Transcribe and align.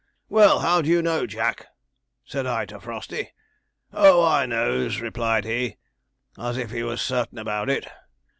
'"Well, 0.29 0.61
how 0.61 0.81
do 0.81 0.89
you 0.89 1.03
know, 1.03 1.27
Jack?" 1.27 1.67
said 2.25 2.47
I 2.47 2.65
to 2.65 2.79
Frosty. 2.79 3.33
"Oh, 3.93 4.25
I 4.25 4.47
knows," 4.47 4.99
replied 4.99 5.45
he, 5.45 5.75
as 6.39 6.57
if 6.57 6.71
he 6.71 6.81
was 6.81 7.03
certain 7.03 7.37
about 7.37 7.69
it. 7.69 7.87